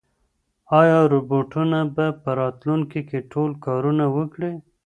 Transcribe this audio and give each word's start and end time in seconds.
ایا 0.81 0.99
روبوټونه 1.13 1.79
به 1.95 2.05
په 2.21 2.29
راتلونکي 2.41 3.01
کې 3.09 3.19
ټول 3.31 3.51
کارونه 3.65 4.05
وکړي؟ 4.17 4.53